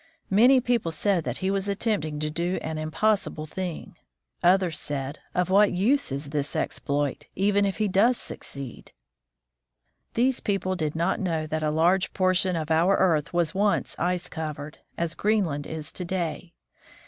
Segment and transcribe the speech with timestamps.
[0.31, 3.97] Many people said that he was attempting to do an impossible thing.
[4.41, 8.93] Others said," Of what use is this exploit, even if he does succeed?"
[10.15, 13.95] These people did not know that a large por tion of our earth was once
[13.99, 16.55] ice covered, as Greenland is to day.